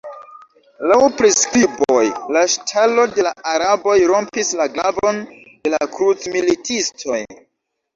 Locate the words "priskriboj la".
1.19-2.43